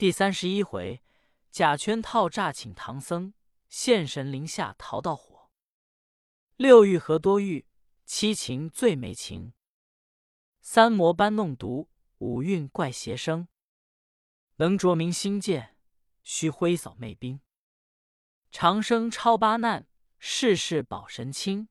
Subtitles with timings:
[0.00, 1.02] 第三十一回，
[1.50, 3.34] 假圈套诈请唐僧，
[3.68, 5.50] 现神灵下逃到火。
[6.56, 7.66] 六欲何多欲，
[8.06, 9.52] 七情最没情。
[10.62, 13.48] 三魔搬弄毒，五蕴怪邪生。
[14.56, 15.76] 能着明星剑，
[16.22, 17.42] 须挥扫魅兵。
[18.50, 19.86] 长生超八难，
[20.18, 21.68] 世世保神清。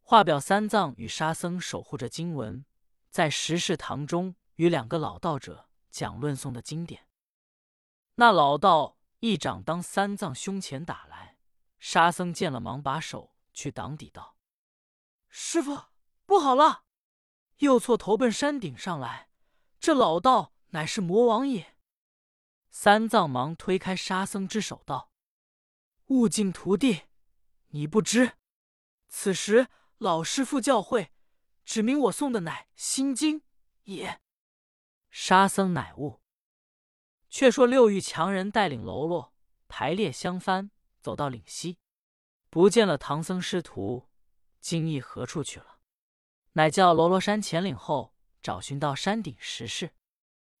[0.00, 2.64] 画表三藏与沙僧守护着经文，
[3.10, 7.04] 在十世堂中与两个老道者讲论诵的经典。
[8.16, 11.38] 那老道一掌当三藏胸前打来，
[11.78, 14.36] 沙僧见了，忙把手去挡抵道
[15.28, 15.86] ：“师傅，
[16.26, 16.84] 不好了！
[17.58, 19.30] 右错投奔山顶上来，
[19.78, 21.76] 这老道乃是魔王也。”
[22.70, 25.12] 三藏忙推开沙僧之手道
[26.08, 27.02] ：“悟净徒弟，
[27.68, 28.32] 你不知，
[29.08, 31.08] 此时。”老师傅教诲，
[31.64, 33.40] 指明我送的乃心经
[33.84, 34.20] 也。
[35.08, 36.20] 沙僧乃悟。
[37.38, 39.34] 却说六欲强人带领喽啰
[39.68, 40.70] 排列相翻，
[41.02, 41.78] 走到岭西，
[42.48, 44.08] 不见了唐僧师徒，
[44.58, 45.78] 惊异何处去了？
[46.52, 49.92] 乃叫喽啰山前岭后找寻到山顶石室，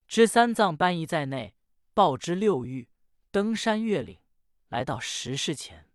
[0.06, 1.56] 知三藏班移在内，
[1.94, 2.90] 报知六欲，
[3.30, 4.20] 登山越岭，
[4.68, 5.90] 来到石室前。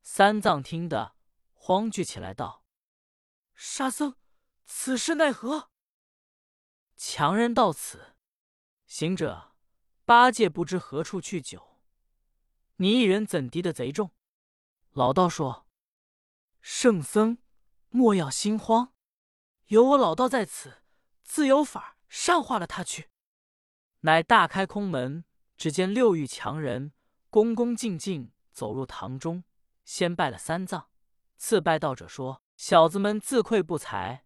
[0.00, 1.16] 三藏听得，
[1.52, 2.64] 慌惧起来，道。
[3.56, 4.14] 沙僧，
[4.64, 5.70] 此事奈何？
[6.96, 8.14] 强人到此，
[8.86, 9.53] 行者，
[10.06, 11.78] 八戒不知何处去酒，
[12.76, 14.10] 你一人怎敌得贼众？
[14.90, 15.66] 老道说
[16.60, 17.38] ：“圣僧
[17.88, 18.92] 莫要心慌，
[19.68, 20.82] 有我老道在此，
[21.22, 23.08] 自有法善化了他去。”
[24.00, 25.24] 乃大开空门，
[25.56, 26.92] 只见六欲强人
[27.30, 29.44] 恭恭敬敬走入堂中，
[29.86, 30.90] 先拜了三藏，
[31.38, 32.42] 次拜道者说。
[32.56, 34.24] 小子们自愧不才，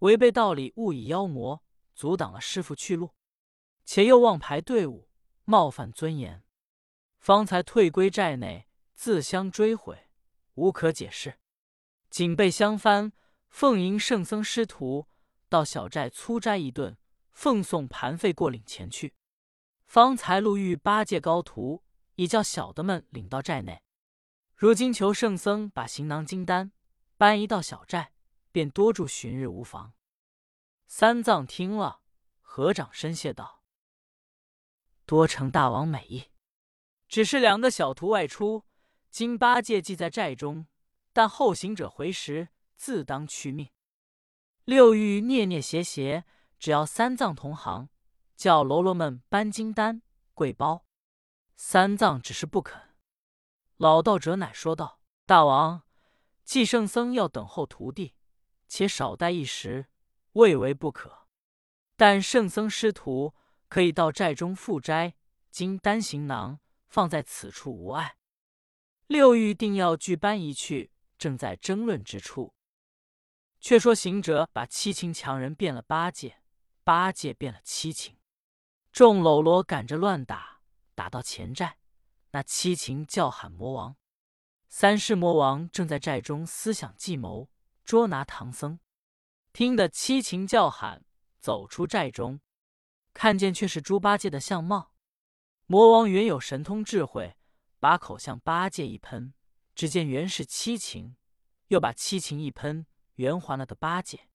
[0.00, 3.14] 违背道理，误以妖魔，阻挡了师傅去路，
[3.86, 5.08] 且又忘排队伍，
[5.44, 6.42] 冒犯尊严，
[7.18, 10.08] 方才退归寨内，自相追悔，
[10.54, 11.38] 无可解释。
[12.10, 13.12] 警备相翻，
[13.48, 15.08] 奉迎圣僧师徒
[15.48, 16.96] 到小寨粗斋一顿，
[17.30, 19.14] 奉送盘费过岭前去。
[19.86, 21.82] 方才路遇八戒高徒，
[22.14, 23.82] 已叫小的们领到寨内。
[24.54, 26.72] 如今求圣僧把行囊金丹。
[27.18, 28.10] 搬移到小寨，
[28.50, 29.92] 便多住旬日无妨。
[30.88, 32.00] 三藏听了，
[32.40, 33.61] 合掌深谢道
[35.12, 36.30] ：“多承大王美意。
[37.06, 38.64] 只是两个小徒外出，
[39.10, 40.66] 今八戒既在寨中，
[41.12, 43.68] 但后行者回时，自当去命。
[44.64, 46.24] 六欲念念邪邪，
[46.58, 47.90] 只要三藏同行，
[48.36, 50.00] 叫喽啰们搬金丹、
[50.32, 50.86] 贵包。
[51.56, 52.80] 三藏只是不肯。
[53.76, 55.82] 老道者乃说道：大王。”
[56.42, 58.14] 既圣僧要等候徒弟，
[58.66, 59.88] 且少待一时，
[60.32, 61.26] 未为不可。
[61.96, 63.34] 但圣僧师徒
[63.72, 65.14] 可以到寨中复斋，
[65.50, 68.18] 经单行囊放在此处无碍。
[69.06, 72.52] 六欲定要俱搬移去，正在争论之处。
[73.62, 76.42] 却说行者把七情强人变了八戒，
[76.84, 78.18] 八戒变了七情，
[78.92, 80.60] 众喽啰赶着乱打，
[80.94, 81.78] 打到前寨，
[82.32, 83.96] 那七情叫喊魔王。
[84.68, 87.48] 三世魔王正在寨中思想计谋，
[87.86, 88.78] 捉拿唐僧。
[89.54, 91.06] 听得七情叫喊，
[91.40, 92.38] 走出寨中，
[93.14, 94.94] 看见却是猪八戒的相貌。
[95.66, 97.36] 魔王原有神通智慧，
[97.78, 99.34] 把口向八戒一喷，
[99.74, 101.16] 只见原是七情，
[101.68, 104.28] 又把七情一喷，圆还了的八戒。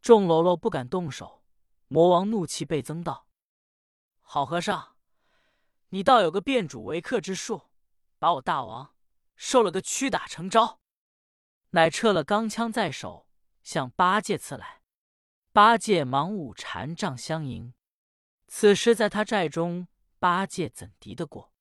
[0.00, 1.42] 众喽啰不敢动手。
[1.88, 3.28] 魔王怒气倍增，道
[4.20, 4.96] ：“好和尚，
[5.90, 7.68] 你倒有个变主为客之术，
[8.18, 8.94] 把我大王。”
[9.36, 10.80] 受了个屈打成招，
[11.70, 13.26] 乃撤了钢枪在手，
[13.62, 14.82] 向八戒刺来。
[15.52, 17.74] 八戒忙舞禅杖相迎。
[18.54, 21.54] 此时在他寨中，八戒怎敌得过？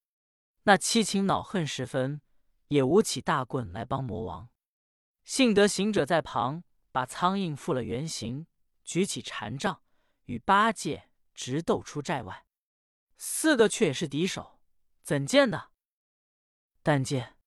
[0.64, 2.22] 那七情恼恨时分，
[2.68, 4.50] 也舞起大棍来帮魔王。
[5.24, 8.46] 幸得行者在旁，把苍蝇复了原形，
[8.84, 9.82] 举起禅杖，
[10.26, 12.46] 与八戒直斗出寨外。
[13.18, 14.60] 四个却也是敌手，
[15.02, 15.72] 怎见的？
[16.84, 17.38] 但见。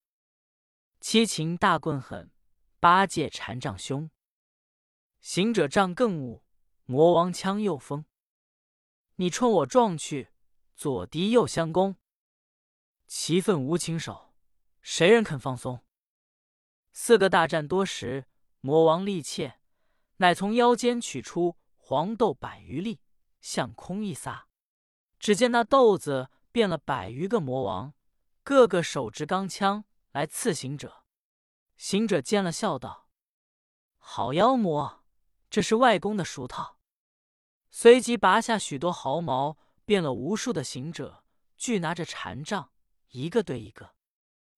[0.99, 2.31] 七情大棍狠，
[2.79, 4.09] 八戒禅杖凶。
[5.21, 6.43] 行者杖更恶，
[6.85, 8.05] 魔王枪又锋。
[9.17, 10.29] 你冲我撞去，
[10.75, 11.95] 左敌右相攻。
[13.07, 14.33] 棋奋无情手，
[14.81, 15.85] 谁人肯放松？
[16.91, 18.27] 四个大战多时，
[18.59, 19.59] 魔王力怯，
[20.17, 22.99] 乃从腰间取出黄豆百余粒，
[23.39, 24.47] 向空一撒。
[25.17, 27.93] 只见那豆子变了百余个魔王，
[28.43, 29.85] 个个手执钢枪。
[30.11, 31.03] 来刺行者，
[31.75, 33.09] 行者见了，笑道
[33.99, 35.03] ：“好妖魔，
[35.49, 36.74] 这是外公的熟套。”
[37.77, 41.25] 随即拔下许多毫毛，变了无数的行者，
[41.57, 42.71] 俱拿着禅杖，
[43.09, 43.95] 一个对一个。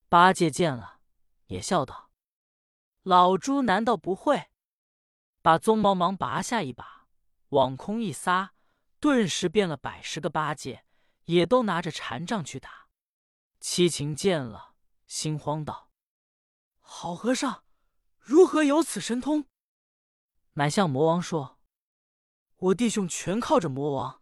[0.08, 1.00] 八戒见了，
[1.48, 2.12] 也笑道
[3.02, 4.50] ：“老猪难道不会？”
[5.42, 7.08] 把鬃毛忙拔下一把，
[7.50, 8.54] 往空一撒，
[9.00, 10.86] 顿时变了百十个八戒，
[11.26, 12.88] 也都拿着禅杖去打。
[13.60, 14.76] 七情见了，
[15.08, 15.90] 心慌道
[16.80, 17.64] ：“好和尚，
[18.20, 19.48] 如何有此神通？”
[20.54, 21.57] 乃向魔王说
[22.58, 24.22] ：“我弟兄全靠着魔王，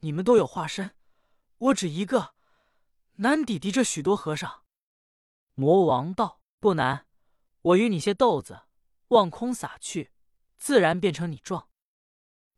[0.00, 0.94] 你们都有化身，
[1.56, 2.34] 我只一个，
[3.16, 4.64] 难抵敌这许多和尚。”
[5.54, 7.06] 魔王道：“不难，
[7.62, 8.64] 我与你些豆子，
[9.08, 10.10] 望空撒去，
[10.58, 11.68] 自然变成你状。”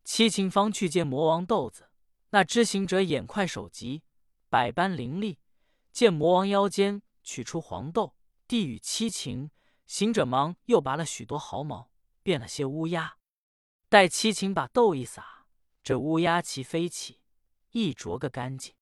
[0.03, 1.89] 七情方去接魔王豆子，
[2.31, 4.03] 那知行者眼快手疾，
[4.49, 5.39] 百般灵力，
[5.93, 8.15] 见魔王腰间取出黄豆，
[8.47, 9.51] 递与七情。
[9.87, 11.89] 行者忙又拔了许多毫毛，
[12.21, 13.17] 变了些乌鸦。
[13.95, 15.47] 待七情把豆一撒，
[15.81, 17.21] 这乌鸦齐飞起，
[17.71, 18.75] 一啄个干净。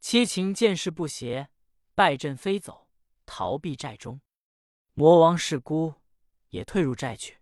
[0.00, 1.50] 七情见势不协，
[1.94, 2.88] 败阵飞走。
[3.26, 4.22] 逃避寨中，
[4.94, 5.96] 魔王是孤，
[6.48, 7.40] 也退入寨去。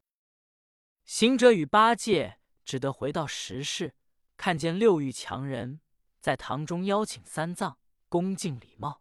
[1.05, 3.95] 行者与八戒只得回到石室，
[4.37, 5.81] 看见六欲强人
[6.21, 7.79] 在堂中邀请三藏，
[8.09, 9.01] 恭敬礼貌。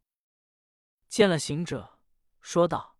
[1.07, 1.99] 见了行者，
[2.39, 2.99] 说道：“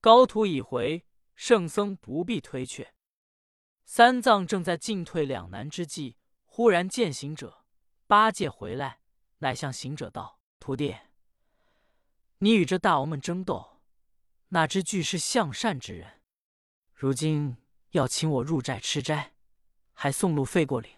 [0.00, 1.04] 高徒已回，
[1.34, 2.90] 圣僧不必推却。”
[3.88, 7.64] 三藏正在进退两难之际，忽然见行者、
[8.08, 8.98] 八戒回来，
[9.38, 10.96] 乃向行者道：“徒弟。”
[12.38, 13.80] 你与这大王们争斗，
[14.48, 16.20] 哪知俱是向善之人。
[16.92, 17.56] 如今
[17.90, 19.34] 要请我入寨吃斋，
[19.92, 20.90] 还送路费过岭。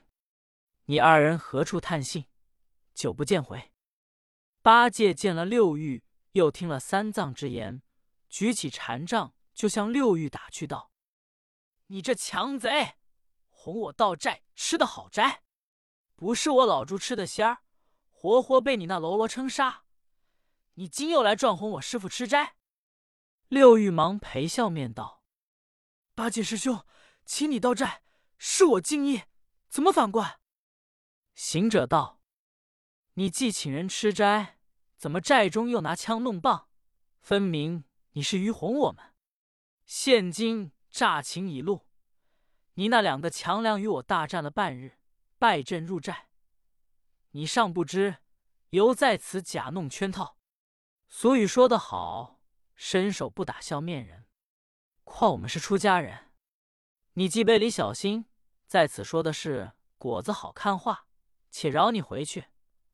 [0.87, 2.25] 你二人何处探信？
[2.95, 3.71] 久不见回。
[4.63, 6.03] 八戒见了六欲，
[6.33, 7.83] 又听了三藏之言，
[8.31, 10.91] 举起禅杖就向六欲打去，道
[11.89, 12.95] ：“你这强贼，
[13.49, 15.43] 哄我到寨吃的好斋，
[16.15, 17.59] 不是我老猪吃的仙儿，
[18.11, 19.85] 活活被你那喽啰称杀。”
[20.75, 22.55] 你今又来撞哄我师傅吃斋？
[23.49, 25.25] 六玉忙陪笑面道
[26.15, 26.85] ：“八戒师兄，
[27.25, 28.03] 请你到寨，
[28.37, 29.23] 是我敬意，
[29.69, 30.39] 怎么反怪？”
[31.35, 32.21] 行者道
[33.15, 34.59] ：“你既请人吃斋，
[34.97, 36.69] 怎么寨中又拿枪弄棒？
[37.21, 39.15] 分明你是愚哄我们。
[39.85, 41.87] 现今诈情已露，
[42.75, 44.99] 你那两个强梁与我大战了半日，
[45.39, 46.27] 败阵入寨，
[47.31, 48.17] 你尚不知，
[48.71, 50.39] 犹在此假弄圈套。”
[51.07, 52.41] 俗语说得好，
[52.75, 54.27] 伸手不打笑面人。
[55.05, 56.33] 况我们是出家人，
[57.13, 58.25] 你既背里小心，
[58.67, 61.07] 在此说的是果子好看话，
[61.49, 62.47] 且饶你回去，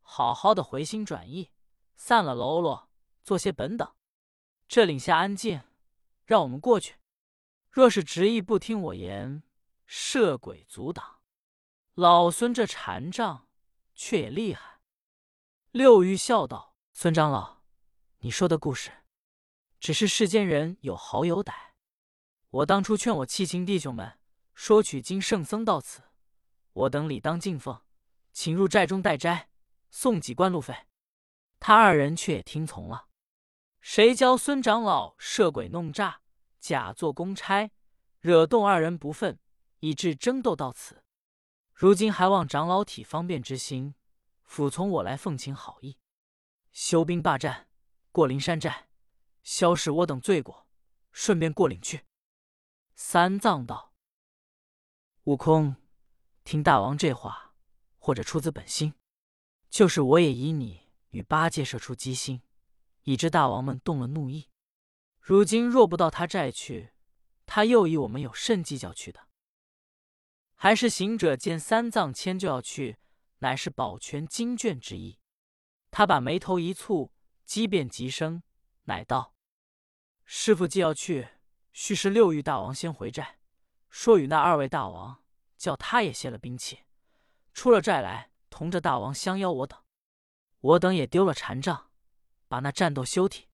[0.03, 1.53] 好好的回心转意，
[1.97, 2.91] 散了喽啰，
[3.23, 3.91] 做些本等。
[4.69, 5.62] 这领下安静，
[6.27, 6.97] 让我们过去。
[7.75, 9.43] 若是执意不听我言，
[9.85, 11.19] 设鬼阻挡，
[11.94, 13.49] 老孙这禅杖
[13.97, 14.79] 却也厉害。
[15.73, 17.65] 六玉笑道：“孙长老。”
[18.23, 18.93] 你说的故事，
[19.81, 21.53] 只是世间人有好有歹。
[22.50, 24.20] 我当初劝我七情弟兄们
[24.55, 26.03] 说取经圣僧到此，
[26.75, 27.82] 我等理当敬奉，
[28.32, 29.50] 请入寨中待斋，
[29.91, 30.87] 送几贯路费。
[31.59, 33.09] 他二人却也听从了。
[33.81, 36.20] 谁教孙长老设鬼弄诈，
[36.64, 37.70] 假作公差，
[38.20, 39.37] 惹动二人不忿，
[39.81, 41.05] 以致争斗到此。
[41.75, 43.94] 如今还望长老体方便之心，
[44.44, 45.99] 俯从我来奉请好意，
[46.72, 47.69] 休兵罢战。
[48.10, 48.89] 过灵山寨，
[49.43, 50.67] 消释我等罪过，
[51.12, 52.06] 顺便过岭去。
[52.94, 53.93] 三藏道
[55.24, 55.77] ：“悟空，
[56.44, 57.53] 听大王这话，
[57.98, 58.94] 或者出自本心，
[59.69, 62.41] 就是我也以你与八戒射出机心，
[63.03, 64.48] 以致大王们动了怒意。
[65.24, 66.93] 如今若不到他寨去，
[67.46, 69.26] 他又以我们有甚计较去的？
[70.54, 72.98] 还是行者见三藏迁就要去，
[73.38, 75.19] 乃是保全经卷之意。
[75.90, 77.10] 他把眉头一蹙。”
[77.46, 78.43] 机变急声，
[78.84, 79.34] 乃道
[80.24, 81.28] ：“师傅既要去，
[81.72, 83.38] 须是六欲大王先回寨，
[83.90, 85.22] 说与那二位大王，
[85.58, 86.84] 叫他也卸了兵器，
[87.52, 89.78] 出了寨来，同着大王相邀我等。
[90.60, 91.90] 我等也丢了禅杖，
[92.48, 93.46] 把那战斗休停，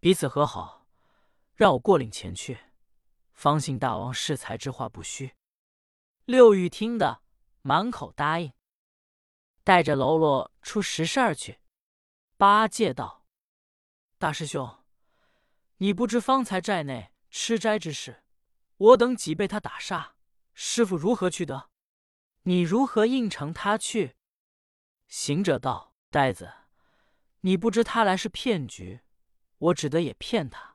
[0.00, 0.81] 彼此和好，
[1.62, 2.58] 让我过岭前去，
[3.30, 5.36] 方信大王恃才之话不虚。”
[6.26, 7.22] 六玉听得
[7.60, 8.52] 满口答应，
[9.62, 11.60] 带着喽啰出石室去。
[12.36, 13.24] 八戒道
[14.18, 14.82] ：“大师兄，
[15.76, 18.24] 你不知方才寨内吃斋之事，
[18.76, 20.16] 我等几被他打杀，
[20.54, 21.70] 师傅如何去得？
[22.42, 24.16] 你如何应承他去？”
[25.06, 26.52] 行者道：“呆子，
[27.42, 29.02] 你不知他来是骗局，
[29.58, 30.71] 我只得也骗他。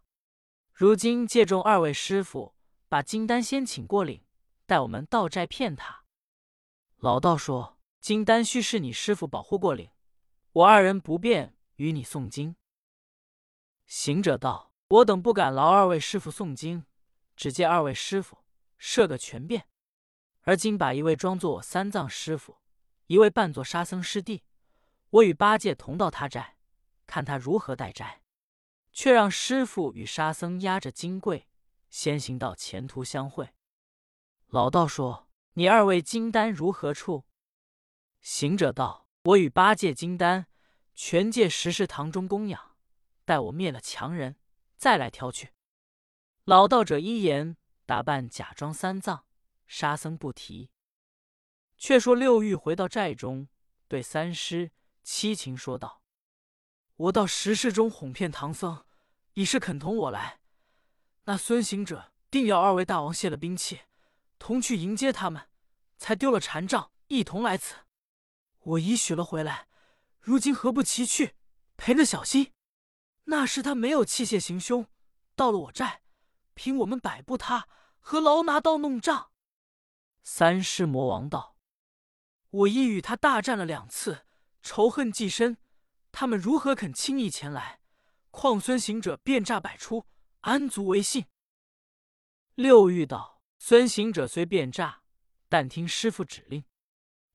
[0.79, 2.53] 如今借众二位师傅，
[2.87, 4.23] 把金丹仙请过岭，
[4.67, 6.03] 带我们到寨骗他。”
[7.01, 9.89] 老道说：“金丹须是你师傅保护过岭，
[10.51, 12.55] 我二人不便与你诵经。”
[13.87, 16.85] 行者道：“我等不敢劳二位师傅诵经，
[17.35, 18.37] 只借二位师傅
[18.77, 19.67] 设个全便。
[20.41, 22.57] 而今把一位装作我三藏师傅，
[23.07, 24.43] 一位扮作沙僧师弟，
[25.09, 26.57] 我与八戒同到他寨，
[27.07, 28.21] 看他如何待斋。
[28.97, 31.47] 却让师傅与沙僧押着金柜，
[31.87, 33.53] 先行到前途相会。”
[34.49, 37.25] 老道说：“你二位金丹如何处？”
[38.21, 40.47] 行者道：“我与八戒金丹
[40.95, 42.75] 全借十世堂中供养，
[43.23, 44.37] 待我灭了强人，
[44.77, 45.51] 再来挑去。”
[46.45, 49.27] 老道者一言，打扮假装三藏，
[49.67, 50.71] 沙僧不提。
[51.77, 53.47] 却说六欲回到寨中，
[53.87, 54.71] 对三师
[55.03, 56.01] 七情说道
[56.97, 58.83] ：“我到十世中哄骗唐僧，
[59.37, 60.39] 已是肯同我来。
[61.25, 63.81] 那孙行者定要二位大王卸了兵器，
[64.39, 65.47] 同去迎接他们，
[65.99, 67.75] 才丢了禅杖，一同来此。”
[68.61, 69.67] 我已许了回来，
[70.19, 71.35] 如今何不齐去，
[71.77, 72.51] 陪着小心？
[73.25, 74.87] 那时他没有器械行凶，
[75.35, 76.01] 到了我寨，
[76.55, 77.67] 凭我们摆布他，
[77.99, 79.29] 何劳拿刀弄杖？
[80.23, 81.55] 三师魔王道
[82.49, 84.25] ：“我已与他大战了两次，
[84.63, 85.57] 仇恨既深，
[86.11, 87.76] 他们如何肯轻易前来？
[88.39, 90.05] 况孙行者变诈百出，
[90.41, 91.25] 安足为信？”
[92.53, 95.01] 六欲道：“孙行者虽变诈，
[95.49, 96.63] 但听师傅指令。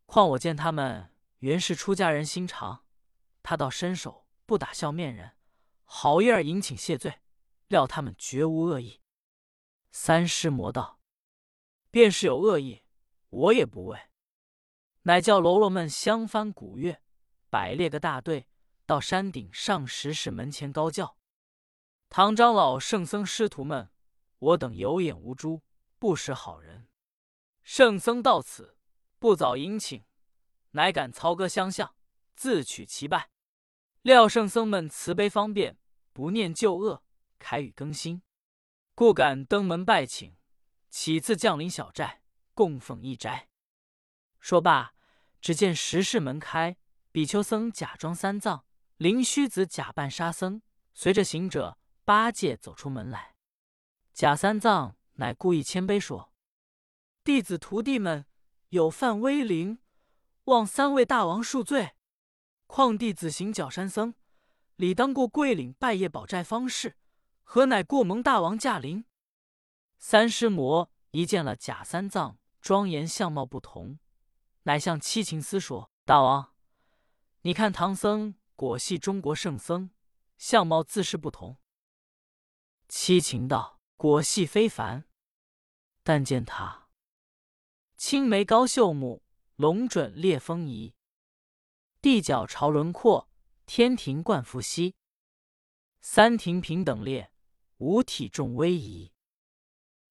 [0.07, 1.11] 况我见他们。”
[1.43, 2.85] 原是出家人心肠，
[3.43, 5.33] 他倒伸手不打笑面人，
[5.83, 7.19] 好一儿迎请谢罪，
[7.67, 9.01] 料他们绝无恶意。
[9.91, 11.01] 三师魔道，
[11.91, 12.85] 便是有恶意，
[13.31, 13.99] 我也不畏。
[15.03, 17.03] 乃叫喽啰们相翻鼓乐，
[17.51, 18.47] 摆列个大队，
[18.93, 21.17] 到山顶上石室门前高叫
[22.11, 23.89] ：“唐长老、圣僧、师徒们，
[24.39, 25.63] 我等有眼无珠，
[25.99, 26.87] 不识好人。
[27.63, 28.77] 圣僧到此，
[29.19, 30.05] 不早迎请。”
[30.73, 31.95] 乃敢操戈相向，
[32.37, 33.31] 自取其败。
[34.03, 35.79] 料圣僧们慈悲方便，
[36.13, 37.03] 不念旧恶，
[37.39, 38.21] 开语更新，
[38.95, 40.37] 故敢登门拜请，
[40.91, 42.21] 起自降临小寨，
[42.53, 43.49] 供奉一斋。
[44.39, 44.93] 说罢，
[45.41, 46.77] 只见石室门开，
[47.11, 48.67] 比丘僧假装三藏，
[49.03, 50.63] 灵虚子假扮沙僧，
[50.95, 53.35] 随着行者八戒走出门来。
[54.13, 56.33] 假三藏乃故意谦卑说
[57.25, 58.25] ：“弟子徒弟们
[58.69, 59.81] 有犯威灵。”
[60.47, 61.97] 望三位大王恕罪，
[62.69, 64.15] 况弟子行脚山僧，
[64.77, 66.97] 理当过桂岭拜谒宝寨方士，
[67.43, 69.05] 何乃过蒙大王驾临？
[69.99, 73.99] 三师魔一见了假三藏庄严相貌不同，
[74.63, 76.53] 乃向七情司说：“大王，
[77.41, 79.91] 你看唐僧果系中国圣僧，
[80.37, 81.59] 相貌自是不同。”
[82.89, 85.05] 七情道：“果系非凡，
[86.03, 86.89] 但见他
[87.97, 89.23] 青眉高秀目。”
[89.57, 90.97] 龙准烈风仪，
[92.01, 93.29] 地角朝轮廓，
[93.65, 94.97] 天庭冠伏羲，
[96.01, 97.33] 三庭平等列，
[97.77, 99.13] 五体重威仪，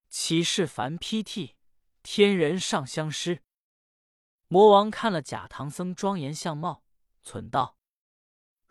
[0.08, 1.56] 岂是凡披剃，
[2.02, 3.42] 天人上相师。
[4.48, 6.82] 魔王看了假唐僧庄严相貌，
[7.22, 7.76] 忖道：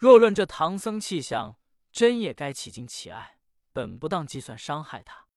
[0.01, 1.60] 若论这唐僧气象，
[1.91, 3.38] 真也该起敬起爱，
[3.72, 5.27] 本不当计算伤害他。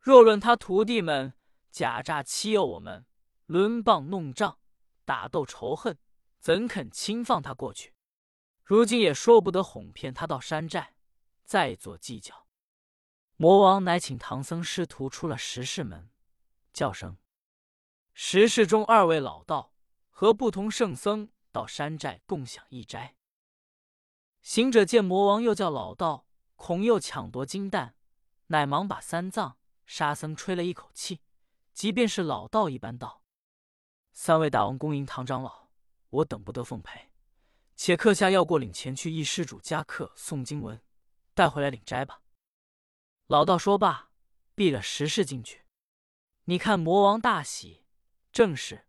[0.00, 1.34] 若论他徒弟们
[1.70, 3.06] 假诈欺诱我们，
[3.46, 4.58] 抡棒弄杖。
[5.04, 5.96] 打斗仇恨，
[6.40, 7.94] 怎肯轻放他过去？
[8.64, 10.96] 如今也说不得哄骗他到山寨，
[11.44, 12.48] 再做计较。
[13.36, 16.10] 魔王乃请唐僧师徒出了石室门，
[16.72, 17.18] 叫声
[18.14, 19.72] ：“石室中二位老道
[20.10, 23.14] 和不同圣僧到山寨共享一斋。”
[24.42, 27.94] 行者见魔王又叫老道，恐又抢夺金蛋，
[28.48, 29.56] 乃忙把三藏、
[29.86, 31.20] 沙僧吹了一口气，
[31.72, 33.22] 即便是老道一般道。
[34.12, 35.68] 三位大王恭迎唐长老，
[36.10, 37.12] 我等不得奉陪，
[37.76, 40.82] 且客下要过岭前去议施主家客诵经文，
[41.34, 42.20] 带回来领斋吧。
[43.28, 44.10] 老道说罢，
[44.56, 45.62] 闭了石室进去。
[46.46, 47.84] 你看魔王大喜，
[48.32, 48.88] 正是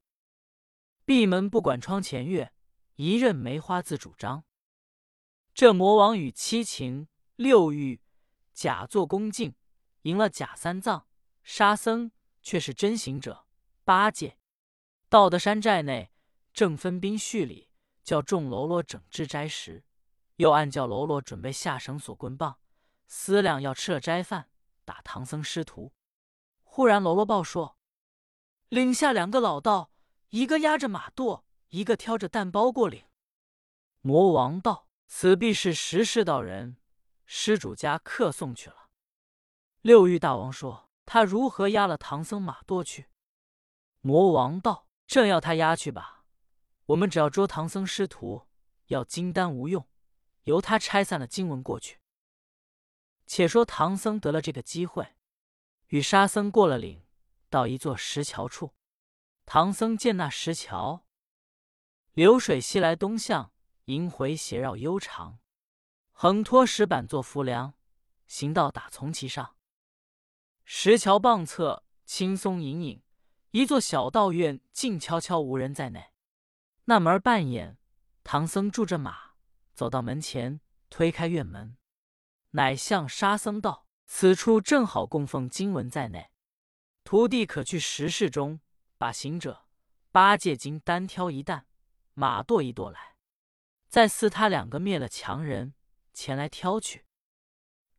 [1.06, 2.52] 闭门不管窗前月，
[2.96, 4.44] 一任梅花自主张。
[5.54, 8.02] 这魔王与七情六欲
[8.54, 9.54] 假作恭敬，
[10.02, 11.06] 赢了假三藏、
[11.44, 13.46] 沙僧，却是真行者
[13.84, 14.40] 八戒。
[15.10, 16.12] 到的山寨内，
[16.54, 17.70] 正分兵序礼，
[18.04, 19.84] 叫众喽啰整治斋食，
[20.38, 22.58] 又暗叫喽啰准备下绳索棍棒，
[23.06, 24.50] 思量要吃了斋饭，
[24.84, 25.94] 打唐僧师徒。
[26.64, 27.78] 忽然喽啰报说，
[28.70, 29.92] 岭下两个老道，
[30.30, 33.06] 一个压着马垛，一个挑着担包过岭。
[34.02, 36.78] 魔王道：“此必是十世道人，
[37.28, 38.90] 施主家客送去了。”
[39.82, 43.10] 六欲大王说：“他如何压了唐僧马垛去？”
[44.02, 44.88] 魔王道。
[45.06, 46.26] 正要他押去吧，
[46.88, 48.48] 我们只要捉唐僧师徒，
[48.88, 49.88] 要金丹无用，
[50.46, 52.00] 由他拆散了经文过去。
[53.28, 55.16] 且说唐僧得了这个机会，
[55.90, 57.06] 与沙僧过了岭，
[57.52, 58.74] 到一座石桥处。
[59.46, 61.06] 唐僧见那石桥，
[62.14, 63.53] 流水西来东向，
[63.86, 65.40] 萦回斜绕悠长，
[66.12, 67.74] 横托石板做浮梁，
[68.28, 69.58] 行道打从其上。
[70.64, 73.04] 石桥傍侧青松隐隐，
[73.52, 76.14] 一座小道院静悄悄，无人在内。
[76.86, 77.78] 那门半掩，
[78.24, 79.34] 唐僧住着马，
[79.74, 81.76] 走到门前，推开院门，
[82.52, 86.32] 乃向沙僧道：“此处正好供奉经文在内，
[87.04, 88.62] 徒弟可去石室中，
[88.98, 89.66] 把行者、
[90.14, 91.68] 八戒经单挑一担，
[92.14, 93.13] 马垛一垛来，
[93.94, 95.76] 再赐他两个灭了强人，
[96.14, 97.06] 前来挑去。”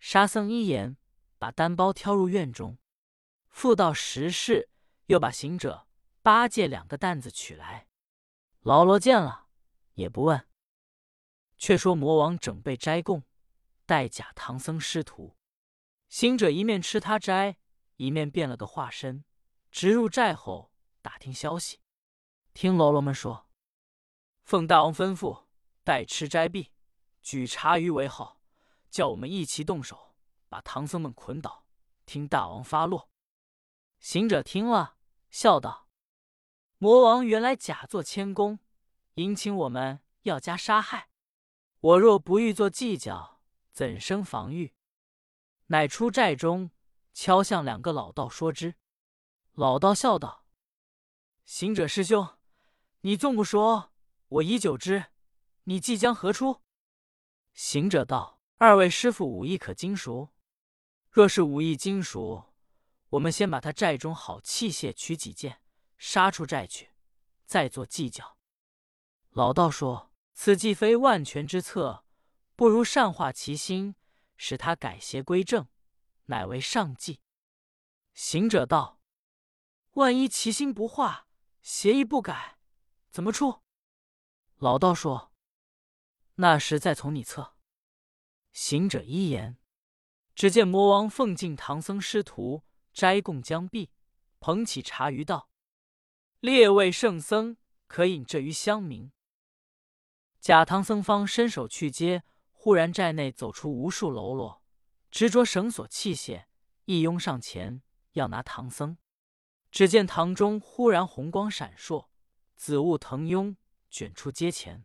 [0.01, 0.97] 沙僧一言。
[1.37, 2.79] 把单包挑入院中，
[3.51, 4.71] 复到石室，
[5.07, 5.87] 又把行者、
[6.23, 7.87] 八戒两个担子取来。
[8.61, 9.49] 老罗见了，
[9.93, 10.49] 也不问。
[11.59, 13.25] 却说魔王整备斋供，
[13.85, 15.37] 待假唐僧师徒。
[16.09, 17.59] 行者一面吃他斋，
[17.97, 19.25] 一面变了个化身，
[19.71, 20.73] 直入寨后
[21.03, 21.81] 打听消息。
[22.55, 23.51] 听喽啰们说，
[24.45, 25.44] 奉大王吩咐，
[25.85, 26.73] 待吃斋毕，
[27.23, 28.41] 举茶余为号，
[28.91, 30.17] 叫我们一齐动手。
[30.49, 31.67] 把唐僧们捆倒，
[32.07, 33.11] 听大王发落。
[33.99, 34.97] 行者听了，
[35.29, 35.89] 笑道
[36.79, 38.61] ：“魔王原来假作谦恭，
[39.15, 41.09] 迎请我们要加杀害。
[41.81, 43.41] 我若不欲做计较，
[43.73, 44.75] 怎生防御？”
[45.67, 46.71] 乃出寨中，
[47.13, 48.77] 敲向两个老道说之。
[49.55, 50.47] 老道笑道
[51.45, 52.39] ：“行者师兄，
[53.01, 53.93] 你纵不说，
[54.29, 55.07] 我已久之。
[55.65, 56.63] 你即将何出？”
[57.53, 60.31] 行者道：“二位师傅武艺可精熟？”
[61.11, 62.53] 若是武艺精熟，
[63.11, 65.61] 我们先把他寨中好器械取几件，
[65.97, 66.91] 杀出寨去，
[67.47, 68.37] 再做计较。
[69.31, 72.05] 老道说：“此计非万全之策，
[72.57, 73.95] 不如善化其心，
[74.37, 75.69] 使他改邪归正，
[76.25, 77.21] 乃为上计。”
[78.13, 79.01] 行者道
[79.95, 81.29] ：“万一其心不化，
[81.63, 82.59] 邪意不改，
[83.11, 83.63] 怎么出？”
[84.59, 85.33] 老道说
[86.37, 87.55] ：“那时再从你策。”
[88.53, 89.59] 行者一言。
[90.35, 93.93] 只见魔王奉敬唐僧师徒，斋供将毕，
[94.41, 95.49] 捧起茶盂道
[96.41, 99.13] ：“列位圣僧，可饮这盂香茗。”
[100.41, 104.65] 假唐僧方伸手去接，忽然寨内走出无数喽啰，
[105.11, 106.47] 执着绳索器械，
[106.87, 108.99] 一拥上前要拿唐僧。
[109.71, 112.09] 只见堂中忽然红光闪烁，
[112.57, 113.57] 紫雾腾涌，
[113.89, 114.85] 卷出阶前。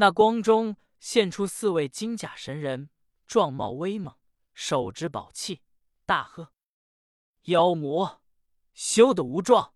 [0.00, 2.88] 那光中现出四位金甲神人，
[3.26, 4.16] 状貌威猛。
[4.54, 5.60] 手执宝器，
[6.06, 6.52] 大喝
[7.44, 8.22] ：“妖魔，
[8.72, 9.74] 休得无状！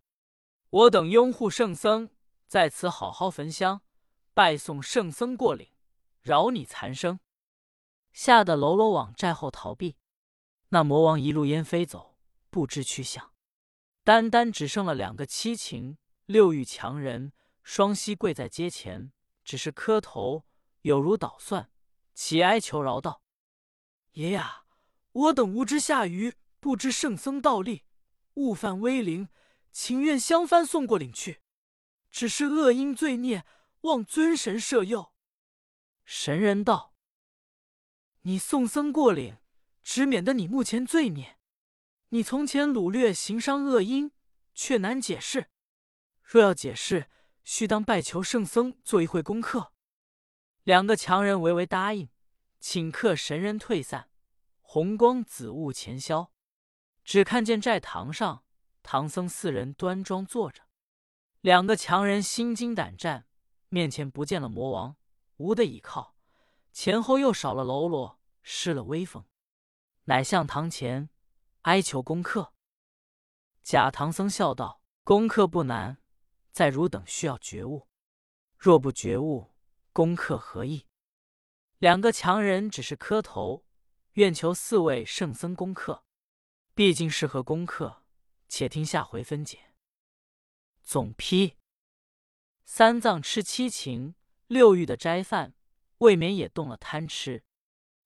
[0.70, 2.08] 我等拥护圣僧，
[2.46, 3.82] 在此好好焚香，
[4.32, 5.70] 拜送圣僧过岭，
[6.22, 7.20] 饶你残生。”
[8.14, 9.98] 吓得喽啰往寨后逃避。
[10.70, 12.16] 那魔王一路烟飞走，
[12.48, 13.34] 不知去向。
[14.02, 19.12] 单单只剩了两个七情六欲强人，双膝跪在阶前，
[19.44, 20.46] 只是磕头，
[20.80, 21.70] 有如捣蒜，
[22.14, 23.22] 齐哀求饶道
[24.12, 24.62] ：“爷呀！”
[25.12, 27.84] 我等无知下愚，不知圣僧道力，
[28.34, 29.28] 误犯威灵，
[29.70, 31.40] 情愿香幡送过岭去。
[32.10, 33.44] 只是恶因罪孽，
[33.82, 35.12] 望尊神赦佑。
[36.04, 36.94] 神人道
[38.22, 39.38] ：“你送僧过岭，
[39.84, 41.38] 只免得你目前罪孽。
[42.08, 44.10] 你从前掳掠行伤恶因，
[44.52, 45.48] 却难解释。
[46.22, 47.08] 若要解释，
[47.44, 49.72] 须当拜求圣僧做一会功课。”
[50.64, 52.08] 两个强人唯唯答应，
[52.60, 54.08] 顷刻神人退散。
[54.60, 56.32] 红光紫雾前消，
[57.04, 58.44] 只看见寨堂上
[58.82, 60.62] 唐僧四人端庄坐着，
[61.42, 63.26] 两个强人心惊胆战，
[63.68, 64.96] 面前不见了魔王，
[65.36, 66.16] 无的倚靠，
[66.72, 69.24] 前后又少了喽啰，失了威风，
[70.04, 71.10] 乃向堂前
[71.62, 72.52] 哀求功课。
[73.62, 75.98] 假唐僧笑道：“功课不难，
[76.54, 77.88] 在汝等需要觉悟。
[78.56, 79.52] 若不觉悟，
[79.92, 80.86] 功课何益？”
[81.78, 83.66] 两个强人只是磕头。
[84.12, 86.04] 愿求四位圣僧功课，
[86.72, 88.04] 毕竟是合功课，
[88.48, 89.74] 且听下回分解。
[90.84, 91.56] 总批：
[92.64, 94.14] 三藏吃七情
[94.46, 95.56] 六欲的斋饭，
[95.98, 97.42] 未免也动了贪吃。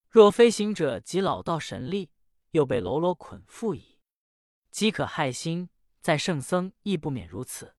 [0.09, 2.09] 若非行者及老道神力，
[2.49, 3.99] 又被喽啰捆缚矣。
[4.71, 5.69] 饥渴害心，
[6.01, 7.75] 在圣僧亦不免如此。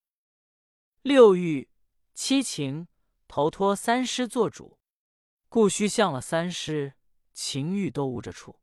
[1.02, 1.70] 六欲
[2.12, 2.86] 七情，
[3.26, 4.76] 投托三师做主，
[5.48, 6.92] 故须向了三师。
[7.32, 8.59] 情欲都无着处。